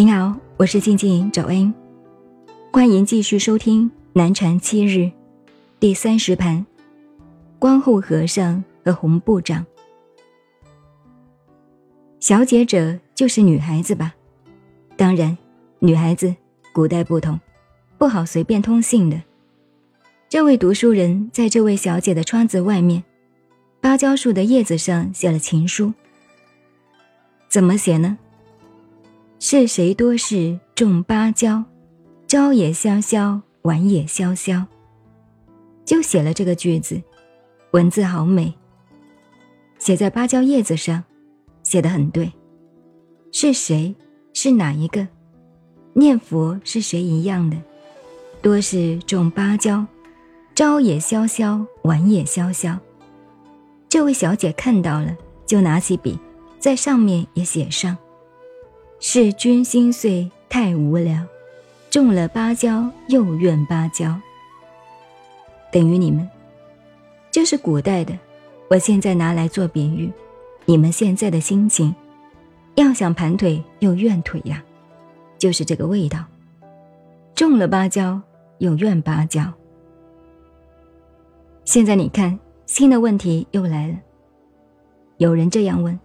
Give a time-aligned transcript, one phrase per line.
[0.00, 1.74] 您好，我是静静找恩，
[2.72, 5.00] 欢迎继续收听《南禅七日》
[5.78, 6.64] 第三十盘：
[7.58, 9.66] 光后和尚和红部长。
[12.18, 14.14] 小姐者就是女孩子吧？
[14.96, 15.36] 当然，
[15.80, 16.34] 女孩子
[16.72, 17.38] 古代不同，
[17.98, 19.20] 不好随便通信的。
[20.30, 23.04] 这位读书人在这位小姐的窗子外面，
[23.82, 25.92] 芭蕉树的叶子上写了情书。
[27.50, 28.16] 怎么写呢？
[29.42, 31.64] 是谁多事种芭蕉，
[32.28, 34.66] 朝也萧萧，晚也萧萧。
[35.82, 37.00] 就写了这个句子，
[37.70, 38.52] 文字好美。
[39.78, 41.02] 写在芭蕉叶子上，
[41.62, 42.30] 写得很对。
[43.32, 43.96] 是谁？
[44.34, 45.08] 是哪一个？
[45.94, 47.56] 念佛是谁一样的？
[48.42, 49.86] 多是种芭蕉，
[50.54, 52.78] 朝也萧萧，晚也萧萧。
[53.88, 56.18] 这位小姐看到了，就拿起笔，
[56.58, 57.96] 在上面也写上。
[59.02, 61.24] 是君心碎太无聊，
[61.88, 64.14] 种了芭蕉又怨芭蕉。
[65.72, 66.28] 等于你们，
[67.30, 68.12] 这是古代的，
[68.68, 70.12] 我现在拿来做比喻，
[70.66, 71.94] 你们现在的心情，
[72.74, 74.62] 要想盘腿又怨腿呀，
[75.38, 76.22] 就是这个味道。
[77.34, 78.20] 种了芭蕉
[78.58, 79.50] 又怨芭蕉。
[81.64, 83.94] 现在你看，新的问题又来了。
[85.16, 85.98] 有人这样问：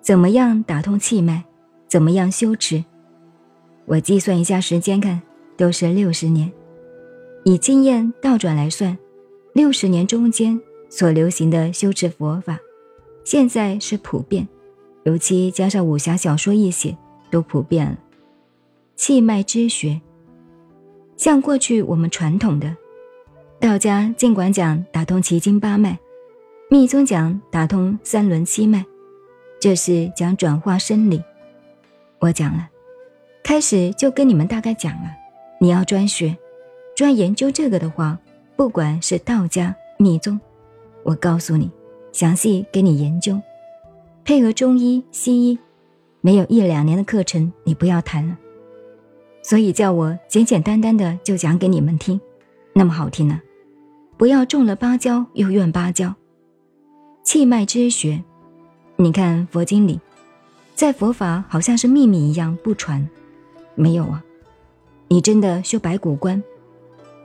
[0.00, 1.42] 怎么样打通气脉？
[1.92, 2.82] 怎么样修持？
[3.84, 5.20] 我计算一下时间，看
[5.58, 6.50] 都是六十年。
[7.44, 8.96] 以经验倒转来算，
[9.52, 12.58] 六十年中间所流行的修持佛法，
[13.24, 14.48] 现在是普遍，
[15.04, 16.96] 尤其加上武侠小说一写，
[17.30, 17.98] 都普遍了。
[18.96, 20.00] 气脉之学，
[21.18, 22.74] 像过去我们传统的
[23.60, 25.98] 道家，尽管讲打通奇经八脉，
[26.70, 28.82] 密宗讲打通三轮七脉，
[29.60, 31.22] 这是讲转化生理。
[32.22, 32.68] 我讲了，
[33.42, 35.10] 开始就跟你们大概讲了。
[35.58, 36.36] 你要专学、
[36.94, 38.16] 专研究这个的话，
[38.54, 40.38] 不管是道家、密宗，
[41.02, 41.68] 我告诉你，
[42.12, 43.40] 详细给你研究，
[44.24, 45.58] 配合中医、西医，
[46.20, 48.38] 没有一两年的课程，你不要谈了。
[49.42, 52.20] 所以叫我简简单单的就讲给你们听，
[52.72, 53.40] 那么好听呢？
[54.16, 56.14] 不要种了芭蕉又怨芭蕉，
[57.24, 58.22] 气脉之学，
[58.94, 60.00] 你看佛经里。
[60.74, 63.08] 在佛法好像是秘密一样不传，
[63.74, 64.22] 没有啊！
[65.08, 66.42] 你真的修白骨观，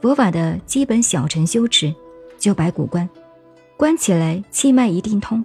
[0.01, 1.93] 佛法的基本小乘修持，
[2.37, 3.09] 修白骨观，
[3.75, 5.43] 关起来气脉一定通，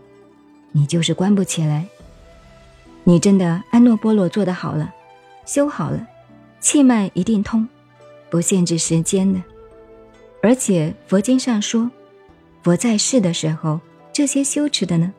[0.72, 1.86] 你就是关不起来。
[3.04, 4.92] 你真的安诺波罗做得好了，
[5.46, 6.06] 修好了，
[6.60, 7.66] 气脉一定通，
[8.28, 9.40] 不限制时间的。
[10.42, 11.90] 而且佛经上说，
[12.62, 13.80] 佛在世的时候，
[14.12, 15.12] 这些修持的呢？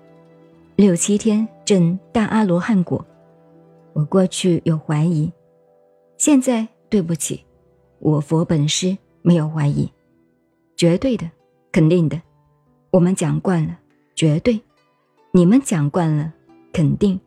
[0.76, 3.06] 六七天证大阿罗汉果，
[3.94, 5.32] 我过去有怀疑，
[6.18, 7.44] 现在对不起，
[8.00, 9.90] 我佛本师没有怀疑，
[10.76, 11.30] 绝对的，
[11.72, 12.22] 肯定的，
[12.92, 13.80] 我们讲惯了，
[14.16, 14.60] 绝对，
[15.32, 16.34] 你们讲惯了，
[16.74, 17.20] 肯定，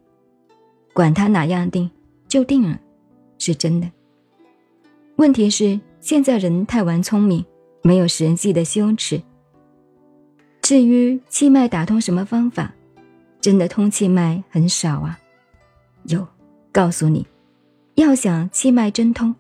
[0.92, 1.90] 管他哪样定，
[2.28, 2.78] 就定了，
[3.38, 3.90] 是真的。
[5.16, 7.42] 问题是现在人太玩聪明，
[7.82, 9.22] 没有实际的羞耻。
[10.60, 12.74] 至于气脉打通什么方法？
[13.46, 15.16] 真的通气脉很少啊，
[16.08, 16.26] 有，
[16.72, 17.24] 告诉你，
[17.94, 19.32] 要想气脉真通，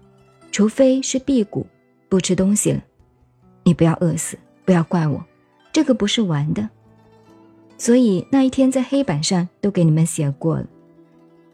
[0.52, 1.66] 除非是辟谷，
[2.08, 2.80] 不吃东西了。
[3.64, 5.20] 你不要饿死，不要怪我，
[5.72, 6.70] 这个不是玩的。
[7.78, 10.66] 所以那一天在黑板上都给你们写过了，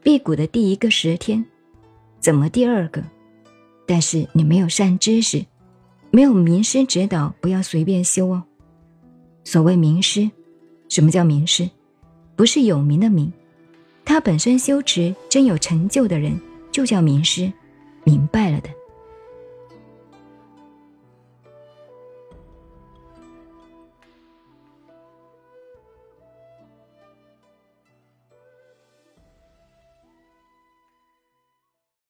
[0.03, 1.43] 辟谷的第一个十天，
[2.21, 3.03] 怎么第二个？
[3.87, 5.43] 但是你没有善知识，
[6.11, 8.43] 没有名师指导，不要随便修哦。
[9.43, 10.31] 所谓名师，
[10.91, 11.71] 什么叫名师？
[12.34, 13.32] 不是有名的名，
[14.04, 16.38] 他本身修持真有成就的人，
[16.70, 17.53] 就叫名师，
[18.04, 18.69] 明白了的。